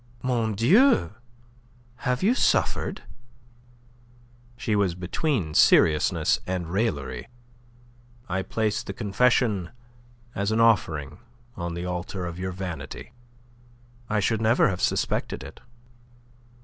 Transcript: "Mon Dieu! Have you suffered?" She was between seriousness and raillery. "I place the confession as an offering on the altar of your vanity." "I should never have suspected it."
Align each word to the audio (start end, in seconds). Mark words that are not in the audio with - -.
"Mon 0.23 0.55
Dieu! 0.55 1.13
Have 1.97 2.23
you 2.23 2.33
suffered?" 2.33 3.03
She 4.57 4.75
was 4.75 4.95
between 4.95 5.53
seriousness 5.53 6.39
and 6.47 6.71
raillery. 6.71 7.27
"I 8.27 8.41
place 8.41 8.81
the 8.81 8.93
confession 8.93 9.69
as 10.33 10.49
an 10.51 10.59
offering 10.59 11.19
on 11.55 11.75
the 11.75 11.85
altar 11.85 12.25
of 12.25 12.39
your 12.39 12.51
vanity." 12.51 13.13
"I 14.09 14.19
should 14.19 14.41
never 14.41 14.69
have 14.69 14.81
suspected 14.81 15.43
it." 15.43 15.59